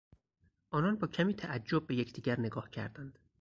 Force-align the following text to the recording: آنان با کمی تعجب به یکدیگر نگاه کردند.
آنان 0.69 0.95
با 0.95 1.07
کمی 1.07 1.33
تعجب 1.33 1.87
به 1.87 1.95
یکدیگر 1.95 2.39
نگاه 2.39 2.69
کردند. 2.69 3.19